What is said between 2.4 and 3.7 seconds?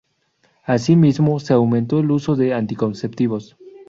anticonceptivos.